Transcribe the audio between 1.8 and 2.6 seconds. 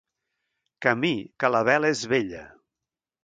és vella.